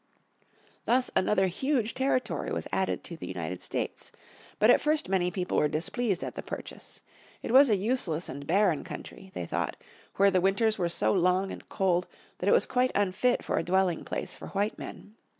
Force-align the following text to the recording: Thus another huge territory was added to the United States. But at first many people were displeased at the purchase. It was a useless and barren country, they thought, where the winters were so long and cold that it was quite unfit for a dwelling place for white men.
Thus 0.85 1.11
another 1.15 1.45
huge 1.45 1.93
territory 1.93 2.51
was 2.51 2.67
added 2.71 3.03
to 3.03 3.15
the 3.15 3.27
United 3.27 3.61
States. 3.61 4.11
But 4.57 4.71
at 4.71 4.81
first 4.81 5.07
many 5.07 5.29
people 5.29 5.57
were 5.59 5.67
displeased 5.67 6.23
at 6.23 6.33
the 6.33 6.41
purchase. 6.41 7.03
It 7.43 7.51
was 7.51 7.69
a 7.69 7.75
useless 7.75 8.27
and 8.27 8.47
barren 8.47 8.83
country, 8.83 9.29
they 9.35 9.45
thought, 9.45 9.75
where 10.15 10.31
the 10.31 10.41
winters 10.41 10.79
were 10.79 10.89
so 10.89 11.13
long 11.13 11.51
and 11.51 11.69
cold 11.69 12.07
that 12.39 12.49
it 12.49 12.51
was 12.51 12.65
quite 12.65 12.89
unfit 12.95 13.43
for 13.43 13.59
a 13.59 13.63
dwelling 13.63 14.03
place 14.03 14.35
for 14.35 14.47
white 14.47 14.79
men. 14.79 15.17